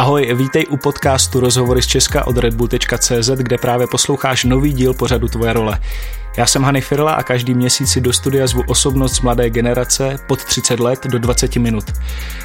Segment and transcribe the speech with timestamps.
[0.00, 5.28] Ahoj, vítej u podcastu Rozhovory z Česka od redbull.cz, kde právě posloucháš nový díl pořadu
[5.28, 5.78] Tvoje role.
[6.36, 10.16] Já jsem Hany Firla a každý měsíc si do studia zvu osobnost z mladé generace
[10.26, 11.84] pod 30 let do 20 minut.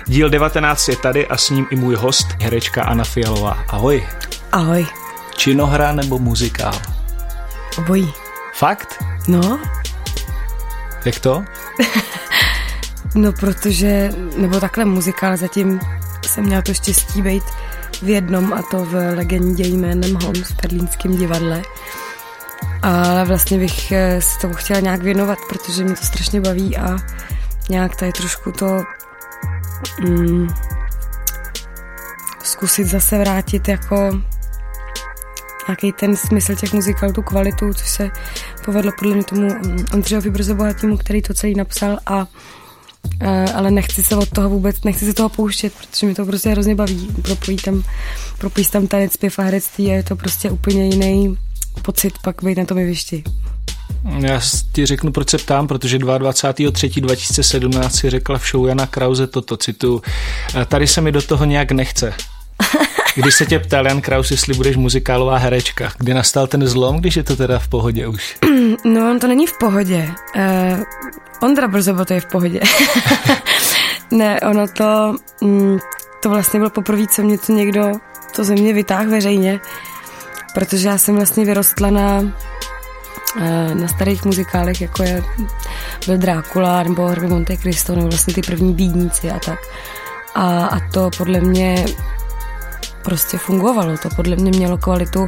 [0.07, 3.63] Díl 19 je tady a s ním i můj host, herečka Anna Fialová.
[3.69, 4.07] Ahoj.
[4.51, 4.85] Ahoj.
[5.35, 6.81] Činohra nebo muzikál?
[7.77, 8.13] Obojí.
[8.53, 9.03] Fakt?
[9.27, 9.59] No.
[11.05, 11.43] Jak to?
[13.15, 15.79] no, protože, nebo takhle muzikál zatím
[16.27, 17.43] jsem měla to štěstí být
[18.01, 21.61] v jednom a to v legendě jménem Holmes v Berlínském divadle.
[22.81, 26.97] Ale vlastně bych eh, se tomu chtěla nějak věnovat, protože mě to strašně baví a
[27.69, 28.83] nějak tady trošku to
[29.99, 30.47] mm,
[32.43, 34.21] zkusit zase vrátit jako
[35.67, 38.09] nějaký ten smysl těch muzikálů, tu kvalitu, což se
[38.65, 39.47] povedlo podle mě tomu
[39.93, 42.27] Ondřejovi Brzobohatímu, který to celý napsal a
[43.55, 46.75] ale nechci se od toho vůbec, nechci se toho pouštět, protože mi to prostě hrozně
[46.75, 47.07] baví.
[47.21, 47.83] Propojí tam,
[48.37, 51.37] propojí tam tanec, zpěv a herectví a je to prostě úplně jiný
[51.81, 53.23] pocit pak být na tom jevišti.
[54.19, 59.57] Já ti řeknu, proč se ptám, protože 22.3.2017 si řekla v show Jana Krause toto,
[59.57, 60.01] citu,
[60.55, 62.13] eh, tady se mi do toho nějak nechce.
[63.15, 67.15] Když se tě ptal Jan Kraus, jestli budeš muzikálová herečka, kdy nastal ten zlom, když
[67.15, 68.37] je to teda v pohodě už?
[68.85, 70.11] No, to není v pohodě.
[70.35, 70.83] Uh,
[71.41, 72.59] Ondra Brzobo to je v pohodě.
[74.11, 75.79] ne, ono to, mm,
[76.23, 77.91] to vlastně bylo poprvé, co mě to někdo
[78.35, 79.59] to ze mě vytáhl veřejně,
[80.53, 82.23] protože já jsem vlastně vyrostla na,
[83.41, 85.23] eh, na starých muzikálech, jako je
[86.05, 89.59] byl Drákula nebo Harvey Monte Cristo, nebo vlastně ty první bídníci a tak.
[90.35, 91.85] A, a to podle mě
[93.05, 95.25] prostě fungovalo, to podle mě mělo kvalitu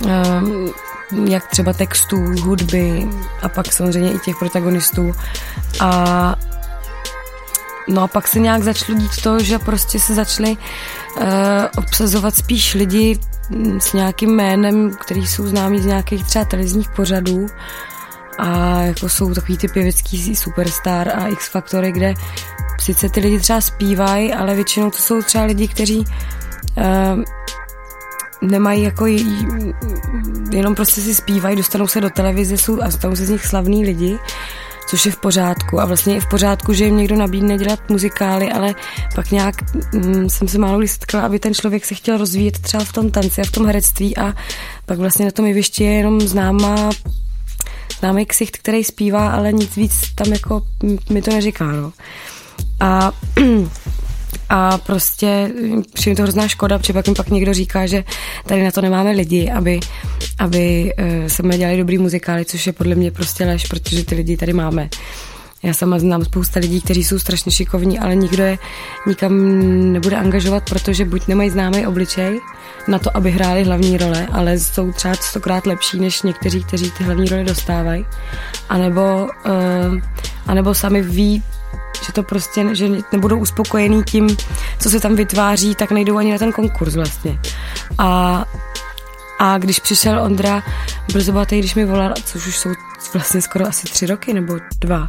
[0.00, 0.72] um,
[1.28, 3.08] jak třeba textů, hudby
[3.42, 5.12] a pak samozřejmě i těch protagonistů.
[5.80, 6.36] A
[7.88, 11.26] No a pak se nějak začalo dít to, že prostě se začali uh,
[11.78, 13.18] obsazovat spíš lidi
[13.78, 17.46] s nějakým jménem, který jsou známí z nějakých třeba televizních pořadů
[18.38, 22.14] a jako jsou takový ty pěvecký superstar a X Factory, kde
[22.80, 26.04] sice ty lidi třeba zpívají, ale většinou to jsou třeba lidi, kteří
[28.42, 29.06] nemají jako
[30.52, 33.84] jenom prostě si zpívají, dostanou se do televize jsou, a stanou se z nich slavní
[33.84, 34.18] lidi,
[34.88, 35.80] což je v pořádku.
[35.80, 38.74] A vlastně je v pořádku, že jim někdo nabídne dělat muzikály, ale
[39.14, 39.54] pak nějak
[39.92, 43.40] mm, jsem se málo setkala, aby ten člověk se chtěl rozvíjet třeba v tom tanci
[43.40, 44.34] a v tom herectví a
[44.86, 46.90] pak vlastně na tom jevišti je jenom známá
[47.98, 50.62] známý ksicht, který zpívá, ale nic víc tam jako
[51.10, 51.92] mi to neříká, no.
[52.80, 53.12] A
[54.48, 55.50] a prostě
[55.92, 58.04] přijde to hrozná škoda, protože pak mi pak někdo říká, že
[58.46, 59.80] tady na to nemáme lidi, aby,
[60.38, 64.36] aby uh, jsme dělali dobrý muzikály, což je podle mě prostě lež, protože ty lidi
[64.36, 64.88] tady máme.
[65.66, 68.58] Já sama znám spousta lidí, kteří jsou strašně šikovní, ale nikdo je
[69.06, 69.32] nikam
[69.92, 72.40] nebude angažovat, protože buď nemají známý obličej
[72.88, 77.04] na to, aby hráli hlavní role, ale jsou třeba stokrát lepší než někteří, kteří ty
[77.04, 78.06] hlavní role dostávají.
[78.68, 80.00] A nebo, uh,
[80.46, 81.42] a nebo sami ví
[82.06, 84.36] že to prostě, že nebudou uspokojený tím,
[84.78, 87.40] co se tam vytváří, tak nejdou ani na ten konkurs vlastně.
[87.98, 88.44] A,
[89.38, 90.62] a když přišel Ondra
[91.12, 92.70] Brzobatý, když mi volal, což už jsou
[93.14, 95.08] vlastně skoro asi tři roky nebo dva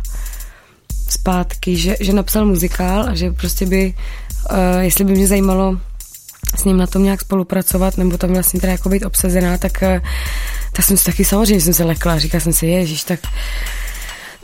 [1.12, 3.94] zpátky, že, že napsal muzikál a že prostě by,
[4.52, 5.78] uh, jestli by mě zajímalo
[6.56, 10.08] s ním na tom nějak spolupracovat, nebo tam vlastně teda jako být obsazená, tak, uh,
[10.74, 13.20] tak jsem si taky samozřejmě jsem se lekla, říkala jsem si, ježiš, tak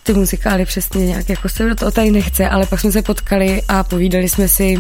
[0.04, 3.62] ty muzikály přesně nějak, jako se do toho tady nechce, ale pak jsme se potkali
[3.68, 4.76] a povídali jsme si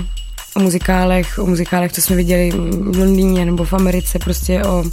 [0.55, 4.83] o muzikálech, o muzikálech, co jsme viděli v Londýně nebo v Americe, prostě o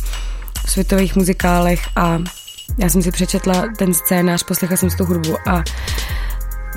[0.66, 2.18] světových muzikálech a
[2.78, 5.64] já jsem si přečetla ten scénář, poslechla jsem si tu hudbu a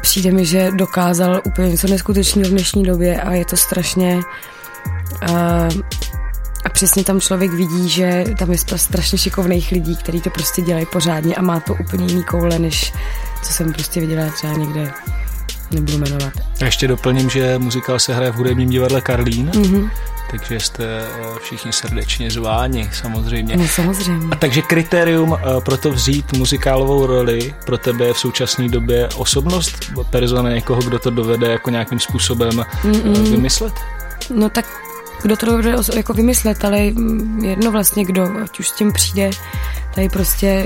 [0.02, 4.16] přijde mi, že dokázal úplně něco neskutečného v dnešní době a je to strašně
[5.30, 5.70] uh,
[6.66, 10.86] a přesně tam člověk vidí, že tam je strašně šikovných lidí, kteří to prostě dělají
[10.86, 12.94] pořádně a má to úplně jiný koule, než
[13.44, 14.92] co jsem prostě viděla třeba někde
[15.74, 16.34] nebudu jmenovat.
[16.62, 19.90] A ještě doplním, že muzikál se hraje v hudebním divadle Karlín, mm-hmm.
[20.32, 23.58] takže jste eh, všichni srdečně zváni, samozřejmě.
[23.58, 24.28] No, samozřejmě.
[24.32, 29.10] A takže kritérium eh, pro to vzít muzikálovou roli pro tebe je v současné době
[29.16, 32.52] osobnost, persona někoho, kdo to dovede jako nějakým způsobem
[32.84, 33.32] Mm-mm.
[33.32, 33.74] vymyslet?
[34.30, 34.66] No tak
[35.24, 36.80] kdo to dovede jako vymyslet, ale
[37.42, 39.30] jedno vlastně kdo, ať už s tím přijde
[39.96, 40.66] tady prostě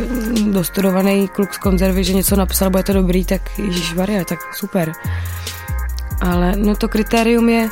[0.52, 4.92] dostudovaný kluk z konzervy, že něco napsal, bude to dobrý, tak Ježíš Maria, tak super.
[6.22, 7.70] Ale no to kritérium je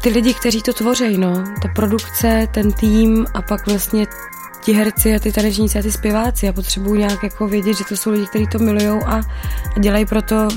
[0.00, 1.44] ty lidi, kteří to tvoří, no.
[1.62, 4.06] Ta produkce, ten tým a pak vlastně
[4.60, 6.46] ti herci a ty tanečníci a ty zpěváci.
[6.46, 9.20] Já potřebuji nějak jako vědět, že to jsou lidi, kteří to milujou a,
[9.76, 10.48] a dělají proto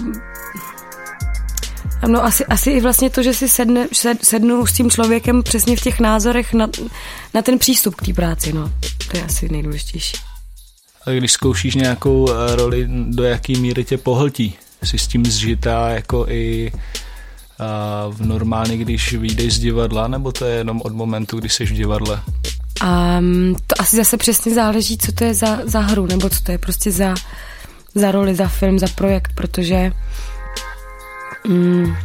[2.08, 5.76] No asi, asi i vlastně to, že si sedne, sed, sednu s tím člověkem přesně
[5.76, 6.70] v těch názorech na,
[7.34, 8.72] na ten přístup k té práci, no.
[9.12, 10.18] To je asi nejdůležitější.
[11.06, 14.54] A když zkoušíš nějakou eh, roli, do jaký míry tě pohltí?
[14.84, 16.72] Jsi s tím zžitá jako i
[18.10, 21.72] v normálně, když vyjdeš z divadla, nebo to je jenom od momentu, kdy jsi v
[21.72, 22.22] divadle?
[22.84, 26.52] Um, to asi zase přesně záleží, co to je za, za hru, nebo co to
[26.52, 27.16] je prostě za,
[27.96, 29.92] za roli, za film, za projekt, protože
[31.48, 31.96] mm,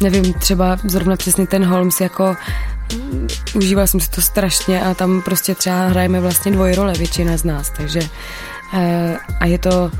[0.00, 2.36] nevím, třeba zrovna přesně ten Holmes jako
[2.94, 7.44] mm, užíval jsem si to strašně a tam prostě třeba hrajeme vlastně dvojrole většina z
[7.44, 8.78] nás, takže uh,
[9.40, 9.90] a je to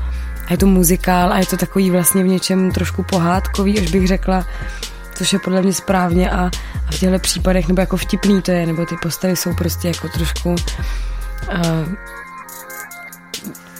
[0.47, 4.07] a je to muzikál a je to takový vlastně v něčem trošku pohádkový, až bych
[4.07, 4.45] řekla,
[5.15, 6.51] což je podle mě správně a,
[6.87, 10.09] a v těchto případech, nebo jako vtipný to je, nebo ty postavy jsou prostě jako
[10.09, 10.55] trošku uh,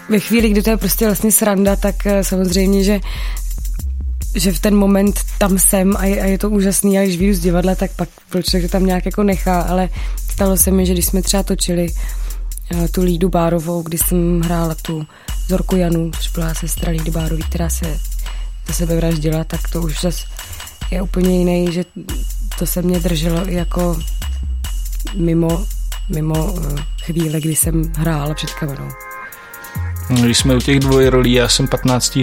[0.10, 3.00] ve chvíli, kdy to je prostě vlastně sranda, tak uh, samozřejmě, že
[4.36, 7.34] že v ten moment tam jsem a je, a je to úžasný a když vyjdu
[7.34, 9.90] z divadla, tak pak proč to tam nějak jako nechá, ale
[10.32, 11.88] stalo se mi, že když jsme třeba točili
[12.74, 15.06] uh, tu Lídu Bárovou, kdy jsem hrála tu
[15.48, 18.00] Zorku Janu, což byla sestra Lídy Bárový, která se
[18.68, 20.26] za sebe vraždila, tak to už zase
[20.92, 21.86] je úplně jiný, že
[22.60, 24.00] to se mě drželo jako
[25.16, 25.66] mimo,
[26.10, 28.90] mimo eh, chvíle, kdy jsem hrála před kamerou.
[30.10, 32.18] No, když jsme u těch dvojrolí, já jsem 15.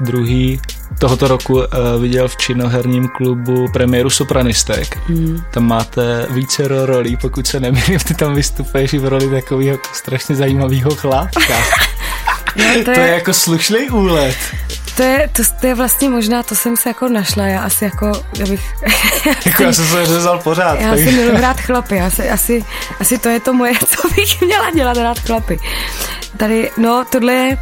[0.00, 0.60] druhý
[0.98, 1.64] tohoto roku uh,
[2.00, 4.98] viděl v činoherním klubu premiéru Sopranistek.
[5.06, 5.42] Hmm.
[5.50, 10.94] Tam máte více rolí, pokud se nemýlím, ty tam vystupuješ v roli takového strašně zajímavého
[10.94, 11.54] chlápka.
[12.56, 12.84] no, to, je...
[12.84, 14.36] to je jako slušný úlet.
[14.96, 18.12] To je, to, to je vlastně možná, to jsem se jako našla, já asi jako,
[18.38, 18.74] já bych...
[19.46, 20.80] jako já jsem se řezal pořád.
[20.80, 22.64] Já si milu hrát chlapy, asi, asi,
[23.00, 25.58] asi to je to moje, co bych měla dělat, hrát chlapy.
[26.36, 27.58] Tady, no, tohle je...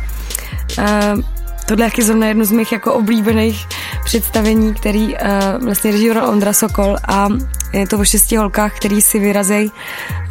[0.79, 1.23] Uh,
[1.67, 3.67] tohle je zrovna jedno z mých jako oblíbených
[4.05, 5.19] představení, který uh,
[5.65, 7.29] vlastně režíroval Ondra Sokol a
[7.73, 9.71] je to o šesti holkách, který si vyrazej,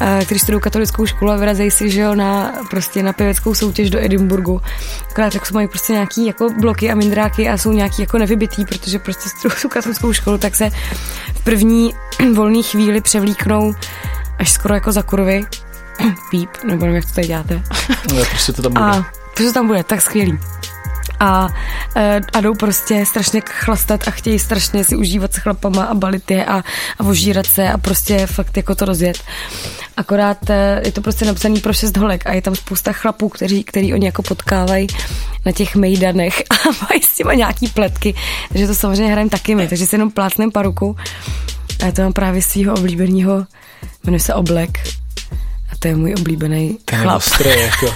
[0.01, 3.89] uh, který studují katolickou školu a vyrazej si, že jo, na, prostě na pěveckou soutěž
[3.89, 4.61] do Edinburgu.
[5.11, 8.65] Akorát tak jsou mají prostě nějaký jako bloky a mindráky a jsou nějaký jako nevybitý,
[8.65, 10.69] protože prostě studují katolickou školu, tak se
[11.33, 11.93] v první
[12.33, 13.75] volné chvíli převlíknou
[14.39, 15.45] až skoro jako za kurvy.
[16.31, 17.63] Píp, nebo nevím, jak to tady děláte.
[18.13, 18.85] No, prostě to tam bude.
[18.85, 19.05] A,
[19.35, 20.39] prostě tam bude, tak skvělý
[21.23, 21.47] a,
[21.95, 26.31] e, a jdou prostě strašně chlastat a chtějí strašně si užívat s chlapama a balit
[26.31, 26.63] je a,
[26.99, 29.23] a ožírat se a prostě fakt jako to rozjet.
[29.97, 33.63] Akorát e, je to prostě napsaný pro šest holek a je tam spousta chlapů, kteří,
[33.63, 34.87] který oni jako potkávají
[35.45, 36.55] na těch mejdanech a
[36.89, 38.15] mají s těma nějaký pletky,
[38.49, 40.95] takže to samozřejmě hrajeme taky my, takže si jenom plácnem paruku
[41.81, 43.45] a já to mám právě svého oblíbeného,
[44.03, 44.79] jmenuje se Oblek
[45.83, 47.17] to je můj oblíbený chlap.
[47.17, 47.93] Ostrý, jako.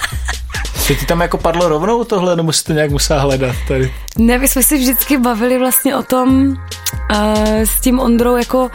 [0.86, 3.94] Co ti tam jako padlo rovnou tohle, nebo si to nějak musela hledat tady?
[4.18, 6.56] Ne, my jsme si vždycky bavili vlastně o tom uh,
[7.63, 8.72] s tím Ondrou jako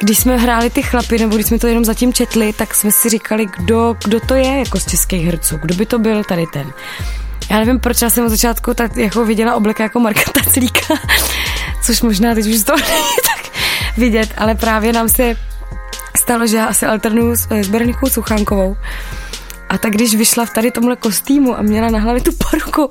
[0.00, 3.08] když jsme hráli ty chlapy, nebo když jsme to jenom zatím četli, tak jsme si
[3.08, 6.72] říkali, kdo, kdo to je jako z českých herců, kdo by to byl tady ten.
[7.50, 10.94] Já nevím, proč já jsem od začátku tak jako viděla obleka jako Marka Taclíka,
[11.82, 13.52] což možná teď už to není tak
[13.96, 15.36] vidět, ale právě nám se
[16.16, 18.76] stalo, že já asi alternuju s, s Bernikou Suchánkovou
[19.68, 22.90] a tak když vyšla v tady tomhle kostýmu a měla na hlavě tu poruku,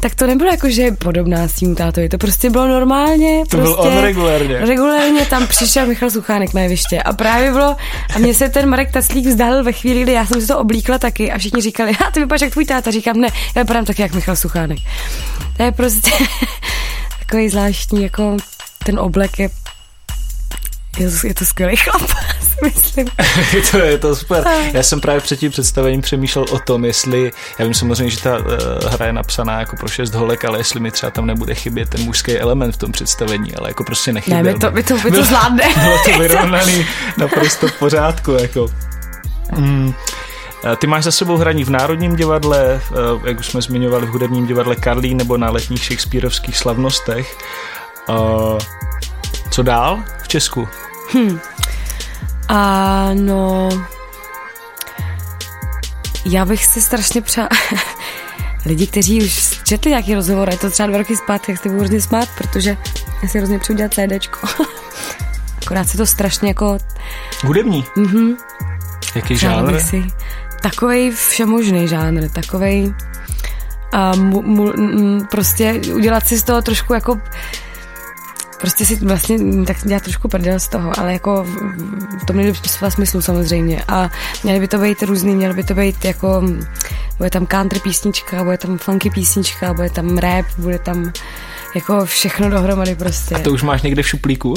[0.00, 2.08] tak to nebylo jako, že je podobná svým tátovi.
[2.08, 3.42] To prostě bylo normálně.
[3.50, 4.58] To prostě byl on regulérně.
[4.58, 7.02] Regulérně tam přišel Michal Suchánek na jeviště.
[7.02, 7.76] A právě bylo,
[8.14, 10.98] a mně se ten Marek Taclík vzdálil ve chvíli, kdy já jsem si to oblíkla
[10.98, 12.90] taky a všichni říkali, a ty vypadáš jak tvůj táta.
[12.90, 14.78] Říkám, ne, já vypadám taky jak Michal Suchánek.
[15.56, 16.10] To je prostě
[17.18, 18.36] takový zvláštní, jako
[18.84, 19.48] ten oblek je
[20.96, 22.10] je to, je to skvělý chlap,
[22.62, 23.06] myslím.
[23.52, 24.44] je, to, je to super.
[24.72, 28.38] Já jsem právě před tím představením přemýšlel o tom, jestli, já vím samozřejmě, že ta
[28.38, 28.44] uh,
[28.90, 32.04] hra je napsaná jako pro šest holek, ale jestli mi třeba tam nebude chybět ten
[32.04, 34.42] mužský element v tom představení, ale jako prostě nechyběl.
[34.42, 35.64] Ne, my to, my to, my to zvládne.
[35.74, 36.86] Bylo to vyrovnaný
[37.18, 38.68] naprosto v pořádku, jako.
[39.56, 39.94] Mm.
[40.78, 42.80] Ty máš za sebou hraní v Národním divadle,
[43.24, 47.36] jak už jsme zmiňovali, v hudebním divadle Karlín nebo na letních Shakespeareovských slavnostech.
[49.50, 50.68] Co dál v Česku?
[51.14, 51.38] Hm.
[53.14, 53.68] no,
[56.24, 57.48] Já bych si strašně přála...
[58.66, 61.80] Lidi, kteří už četli nějaký rozhovor, je to třeba dva roky zpátky, tak si budu
[61.80, 62.76] hrozně smát, protože
[63.22, 64.48] já si hrozně přeju dělat CDčko.
[65.62, 66.78] Akorát se to strašně jako...
[67.44, 67.84] Hudební?
[67.96, 68.36] Mhm.
[69.14, 69.80] Jaký žánr?
[69.80, 70.04] Si
[70.60, 72.94] takovej všemožný žánr, takovej
[73.92, 74.72] a mu, mu,
[75.30, 77.20] prostě udělat si z toho trošku jako
[78.60, 81.46] prostě si vlastně tak dělat trošku prdel z toho, ale jako
[82.22, 83.84] v tom nejlepším smyslu samozřejmě.
[83.88, 84.10] A
[84.42, 86.42] měly by to být různý, měly by to být jako,
[87.18, 91.12] bude tam country písnička, bude tam funky písnička, bude tam rap, bude tam
[91.74, 93.34] jako všechno dohromady prostě.
[93.34, 94.54] A to už máš někde v šuplíku?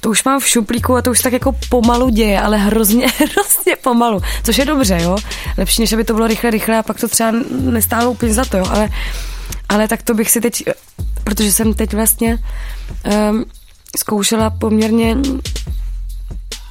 [0.00, 3.76] To už mám v šuplíku a to už tak jako pomalu děje, ale hrozně, hrozně
[3.82, 5.16] pomalu, což je dobře, jo.
[5.58, 8.56] Lepší, než aby to bylo rychle, rychle a pak to třeba nestálo úplně za to,
[8.56, 8.64] jo.
[8.70, 8.88] Ale,
[9.68, 10.64] ale tak to bych si teď,
[11.24, 12.38] protože jsem teď vlastně
[13.30, 13.44] um,
[13.96, 15.16] zkoušela poměrně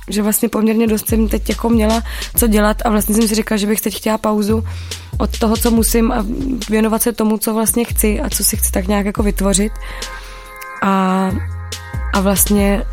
[0.09, 2.01] že vlastně poměrně dost jsem teď jako měla
[2.35, 4.63] co dělat a vlastně jsem si říkala, že bych teď chtěla pauzu
[5.17, 6.25] od toho, co musím a
[6.69, 9.71] věnovat se tomu, co vlastně chci a co si chci tak nějak jako vytvořit.
[10.81, 11.31] A,
[12.13, 12.85] a vlastně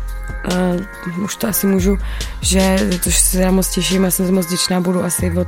[1.17, 1.97] uh, už to asi můžu,
[2.41, 5.47] že to se já moc těším a jsem moc vděčná, budu asi od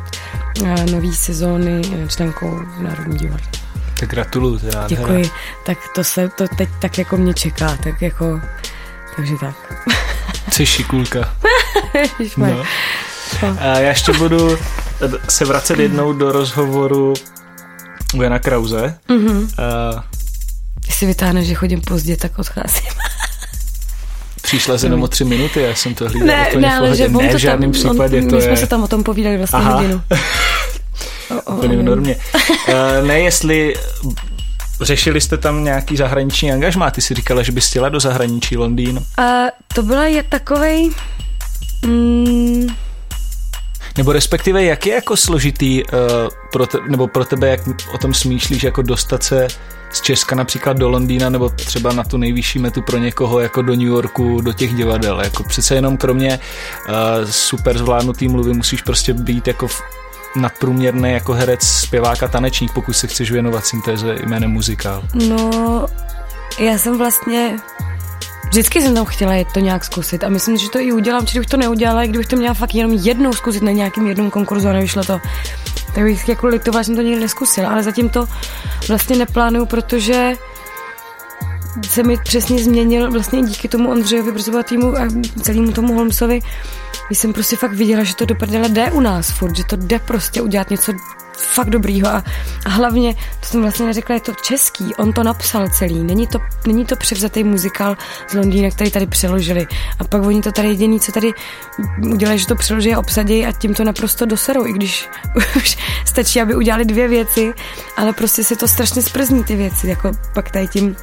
[0.62, 3.59] uh, nové sezóny členkou Národní divadla.
[4.00, 4.60] Tak gratuluju.
[4.60, 5.32] Teda, Děkuji.
[5.66, 8.42] Tak to se to teď tak jako mě čeká, tak jako
[9.16, 9.56] takže tak.
[10.52, 11.36] Jsi šikulka.
[12.38, 12.66] no.
[13.60, 14.58] A já ještě budu
[15.30, 17.14] se vracet jednou do rozhovoru
[18.16, 18.96] u Jana Krause.
[19.10, 19.64] Mm-hmm.
[19.64, 20.04] A...
[20.84, 22.90] Když si vytáhne, že chodím pozdě, tak odcházím.
[24.42, 27.34] Přišla se jenom o tři minuty, já jsem to hlídal ne, ne, ale že ne,
[27.34, 28.48] v žádném případě on, to my je...
[28.48, 29.76] jsme se tam o tom povídali vlastně Aha.
[29.76, 30.02] hodinu.
[31.42, 32.16] Úplně v normě.
[32.68, 33.76] uh, ne, jestli
[34.82, 36.92] Řešili jste tam nějaký zahraniční angažmá?
[36.92, 38.98] Ty si říkala, že bys chtěla do zahraničí Londýn.
[38.98, 39.24] Uh,
[39.74, 40.90] to byla je takovej...
[41.86, 42.68] Mm,
[43.98, 46.00] nebo respektive, jak je jako složitý uh,
[46.52, 47.60] pro te, nebo pro tebe, jak
[47.94, 49.48] o tom smýšlíš, jako dostat se
[49.92, 53.76] z Česka například do Londýna nebo třeba na tu nejvyšší metu pro někoho jako do
[53.76, 55.22] New Yorku, do těch divadel.
[55.22, 56.40] Jako přece jenom kromě
[56.88, 56.94] uh,
[57.30, 59.82] super zvládnutý mluvy musíš prostě být jako v
[60.36, 65.04] nadprůměrný jako herec, zpěvák a tanečník, pokud se chceš věnovat syntéze jménem muzikál?
[65.14, 65.86] No,
[66.60, 67.58] já jsem vlastně
[68.50, 71.40] Vždycky jsem tam chtěla jet to nějak zkusit a myslím, že to i udělám, či
[71.40, 74.68] bych to neudělala, i kdybych to měla fakt jenom jednou zkusit na nějakým jednom konkurzu
[74.68, 75.20] a nevyšlo to.
[75.96, 78.28] Tak bych jako litovala, jsem to nikdy neskusila, ale zatím to
[78.88, 80.34] vlastně neplánuju, protože
[81.88, 85.08] se mi přesně změnil vlastně díky tomu Ondřejovi týmu a
[85.42, 86.40] celému tomu Holmesovi,
[87.10, 89.76] když jsem prostě fakt viděla, že to do prdele jde u nás furt, že to
[89.76, 90.94] jde prostě udělat něco
[91.38, 92.24] fakt dobrýho a,
[92.66, 96.40] a hlavně, to jsem vlastně neřekla, je to český, on to napsal celý, není to,
[96.68, 97.98] není to převzatý muzikál
[98.28, 99.68] z Londýna, který tady přeložili.
[100.00, 101.32] A pak oni to tady jediný, co tady
[102.12, 105.10] udělají, že to přeloží a obsadí a tím to naprosto doserou, i když
[105.56, 107.54] už stačí, aby udělali dvě věci,
[107.98, 110.96] ale prostě se to strašně zprzní ty věci, jako pak tady tím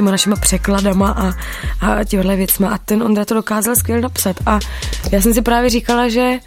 [0.00, 1.32] těma našima překladama a,
[1.80, 4.58] a těmhle věcma a ten Ondra to dokázal skvěle napsat a
[5.12, 6.38] já jsem si právě říkala, že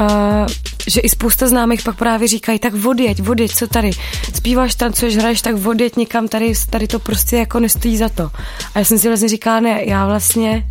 [0.00, 0.46] Uh,
[0.86, 3.90] že i spousta známých pak právě říkají, tak odjeď, odjeď, co tady,
[4.34, 8.30] zpíváš, tancuješ, hraješ, tak odjeď někam, tady, tady to prostě jako nestojí za to.
[8.74, 10.66] A já jsem si vlastně říkala, ne, já vlastně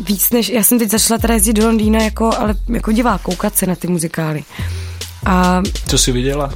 [0.00, 3.56] víc než, já jsem teď začala teda jezdit do Londýna jako, ale jako divák, koukat
[3.56, 4.44] se na ty muzikály.
[5.26, 6.52] A, co jsi viděla?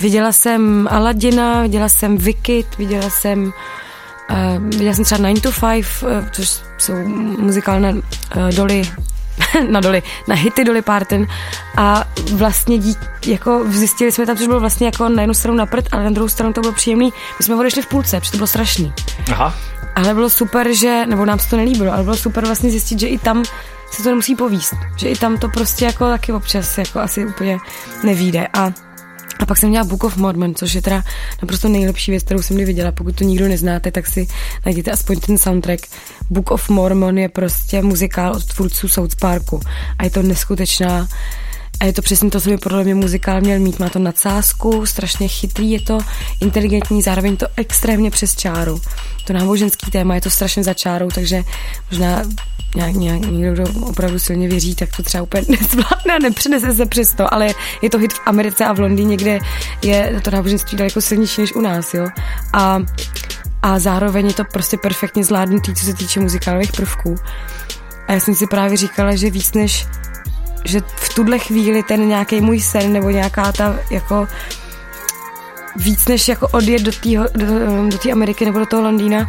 [0.00, 3.52] Viděla jsem Aladina, viděla jsem Wicked, viděla jsem
[4.30, 6.94] uh, viděla jsem třeba 9 to 5, uh, eh, což jsou
[7.38, 8.00] muzikálné uh,
[8.56, 8.82] doly
[9.70, 11.26] na doli, na hity Dolly Parton
[11.76, 15.66] a vlastně dík, jako zjistili jsme tam, což bylo vlastně jako na jednu stranu na
[15.66, 17.12] prd, ale na druhou stranu to bylo příjemný.
[17.38, 18.92] My jsme odešli v půlce, protože to bylo strašný.
[19.32, 19.54] Aha.
[19.94, 23.06] Ale bylo super, že, nebo nám se to nelíbilo, ale bylo super vlastně zjistit, že
[23.06, 23.44] i tam
[23.90, 27.58] se to nemusí povíst, že i tam to prostě jako taky občas jako asi úplně
[28.04, 28.70] nevíde a
[29.42, 31.04] a pak jsem měla Book of Mormon, což je teda
[31.42, 32.92] naprosto nejlepší věc, kterou jsem kdy viděla.
[32.92, 34.26] Pokud to nikdo neznáte, tak si
[34.66, 35.86] najděte aspoň ten soundtrack.
[36.30, 39.60] Book of Mormon je prostě muzikál od tvůrců South Parku.
[39.98, 41.08] A je to neskutečná
[41.80, 43.78] a je to přesně to, co by podle mě muzikál měl mít.
[43.78, 45.98] Má to nadsázku, strašně chytrý, je to
[46.40, 48.80] inteligentní, zároveň to extrémně přes čáru.
[49.26, 51.42] To náboženský téma je to strašně za čárou, takže
[51.90, 52.22] možná
[52.74, 56.86] nějak, nějak, někdo, kdo opravdu silně věří, tak to třeba úplně nezvládne a nepřenese se
[56.86, 59.38] přes to, ale je to hit v Americe a v Londýně, kde
[59.82, 62.08] je to náboženství daleko silnější než u nás, jo.
[62.52, 62.78] A,
[63.62, 67.14] a zároveň je to prostě perfektně zvládnutý, co se týče muzikálových prvků.
[68.08, 69.86] A já jsem si právě říkala, že víc než
[70.64, 74.28] že v tuhle chvíli ten nějaký můj sen nebo nějaká ta jako
[75.76, 77.46] víc než jako odjet do té do,
[77.88, 79.28] do Ameriky nebo do toho Londýna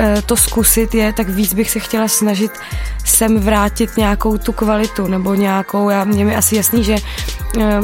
[0.00, 2.52] eh, to zkusit je, tak víc bych se chtěla snažit
[3.04, 6.96] sem vrátit nějakou tu kvalitu nebo nějakou, já, mě mi asi jasný, že
[7.60, 7.80] eh,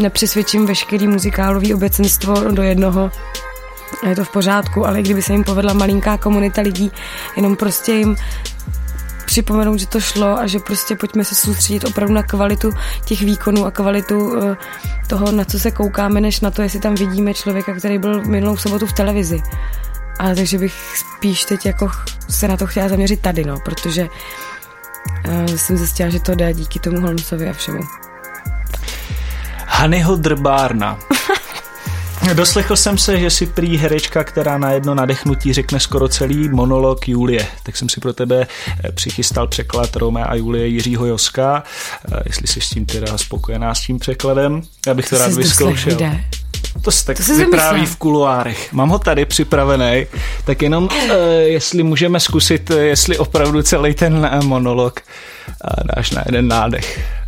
[0.00, 3.10] nepřesvědčím veškerý muzikálový obecenstvo do jednoho.
[4.08, 6.92] Je to v pořádku, ale kdyby se jim povedla malinká komunita lidí,
[7.36, 8.16] jenom prostě jim
[9.32, 12.70] připomenout, že to šlo a že prostě pojďme se soustředit opravdu na kvalitu
[13.04, 14.56] těch výkonů a kvalitu uh,
[15.06, 18.56] toho, na co se koukáme, než na to, jestli tam vidíme člověka, který byl minulou
[18.56, 19.42] sobotu v televizi.
[20.18, 21.90] Ale takže bych spíš teď jako
[22.28, 24.08] se na to chtěla zaměřit tady, no, protože
[25.28, 27.80] uh, jsem zjistila, že to jde díky tomu Holmesovi a všemu.
[29.66, 30.98] Hanyho drbárna.
[32.34, 37.08] Doslechl jsem se, že si prý herečka, která na jedno nadechnutí řekne skoro celý monolog
[37.08, 37.46] Julie.
[37.62, 38.46] Tak jsem si pro tebe
[38.84, 41.62] eh, přichystal překlad Romea a Julie Jiřího Joska.
[42.12, 45.32] Eh, jestli jsi s tím teda spokojená s tím překladem, já bych to, to rád
[45.32, 45.98] vyzkoušel.
[46.82, 48.72] To se tak to vypráví v kuloárech.
[48.72, 50.06] Mám ho tady připravený,
[50.44, 50.90] tak jenom uh,
[51.42, 57.21] jestli můžeme zkusit, jestli opravdu celý ten monolog uh, dáš na jeden nádech.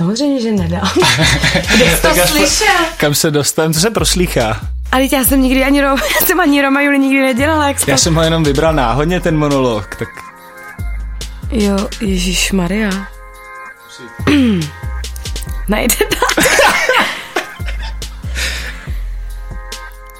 [0.00, 0.90] Samozřejmě, že nedám.
[1.76, 2.74] Kde jsi to slyšel?
[2.96, 4.60] Kam se dostanu, to se proslýchá.
[4.92, 7.68] Ale já jsem nikdy ani Roma, já jsem ani Roma Juli nikdy nedělala.
[7.68, 10.08] Jak já jsem ho jenom vybral náhodně, ten monolog, tak...
[11.50, 12.90] Jo, Ježíš Maria.
[15.68, 15.96] Najde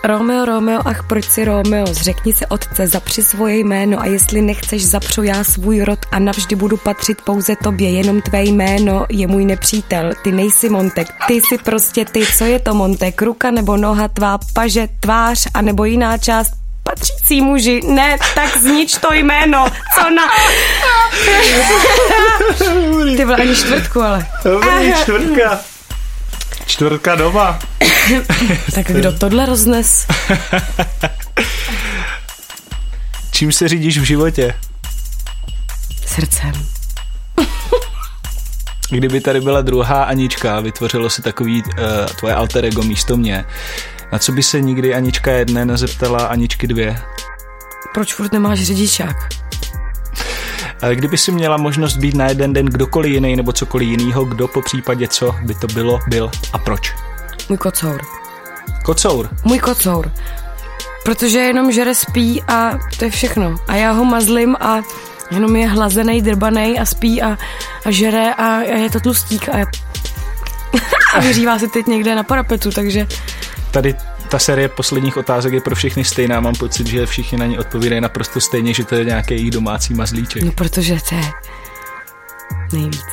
[0.04, 4.86] Romeo, Romeo, ach proč si Romeo, zřekni se otce, zapři svoje jméno a jestli nechceš,
[4.86, 9.44] zapřu já svůj rod a navždy budu patřit pouze tobě, jenom tvé jméno je můj
[9.44, 14.08] nepřítel, ty nejsi Montek, ty jsi prostě ty, co je to Montek, ruka nebo noha,
[14.08, 16.50] tvá paže, tvář a nebo jiná část?
[16.82, 20.22] Patřící muži, ne, tak znič to jméno, co na...
[23.16, 24.26] Ty vole, ani čtvrtku, ale.
[24.44, 25.60] Dobrý, čtvrtka.
[26.66, 27.58] Čtvrtka doma.
[28.74, 30.06] tak kdo tohle roznes?
[33.30, 34.54] Čím se řídíš v životě?
[36.06, 36.52] Srdcem.
[38.90, 41.72] Kdyby tady byla druhá Anička, vytvořilo se takový uh,
[42.18, 43.44] tvoje alter ego místo mě,
[44.12, 47.02] na co by se nikdy Anička jedné nezeptala Aničky dvě?
[47.94, 49.16] Proč furt nemáš řidičák?
[50.94, 54.62] Kdyby si měla možnost být na jeden den kdokoliv jiný nebo cokoliv jiného, kdo po
[54.62, 56.94] případě co by to bylo, byl a proč?
[57.48, 58.00] Můj kocour.
[58.84, 59.28] Kocour?
[59.44, 60.12] Můj kocour.
[61.04, 63.56] Protože jenom žere spí a to je všechno.
[63.68, 64.82] A já ho mazlím a
[65.30, 67.38] jenom je hlazený, drbaný a spí a,
[67.84, 69.58] a žere a, a je to tlustík a,
[71.14, 73.06] a vyřívá se teď někde na parapetu, takže...
[73.70, 73.94] Tady
[74.30, 76.40] ta série posledních otázek je pro všechny stejná.
[76.40, 79.94] Mám pocit, že všichni na ní odpovídají naprosto stejně, že to je nějaký jejich domácí
[79.94, 80.42] mazlíček.
[80.42, 81.32] No, protože to je
[82.72, 83.04] nejvíc.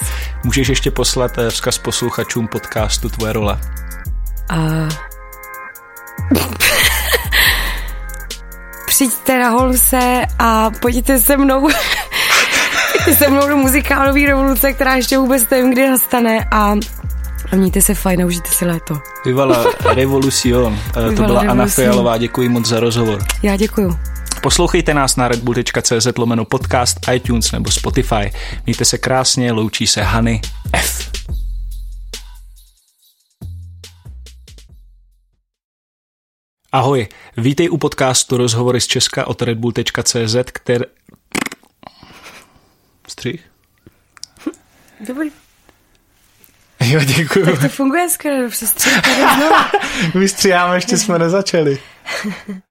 [0.44, 3.60] Můžeš ještě poslat eh, vzkaz posluchačům podcastu Tvoje role.
[4.50, 4.58] A...
[8.88, 11.70] Přijďte na Holmse a pojďte se mnou
[13.18, 16.76] se mnou do muzikálové revoluce, která ještě vůbec nevím, kdy nastane a
[17.52, 19.00] a mějte se fajn a užijte si léto.
[19.26, 20.80] Vyvala Revolucion.
[20.96, 23.24] Vyvala to byla Anna Fialová, děkuji moc za rozhovor.
[23.44, 23.96] Já děkuji.
[24.42, 28.34] Poslouchejte nás na redbull.cz lomeno podcast, iTunes nebo Spotify.
[28.66, 30.42] Mějte se krásně, loučí se Hany
[30.74, 31.12] F.
[36.72, 37.08] Ahoj,
[37.38, 40.86] vítej u podcastu Rozhovory z Česka od redbull.cz, který...
[43.08, 43.42] Střih?
[45.08, 45.47] Dobrý.
[46.90, 47.46] Jo, děkuju.
[47.46, 49.56] Tak to funguje skvěle, přestříháme znovu.
[50.20, 51.78] Vystříháme, ještě jsme nezačali.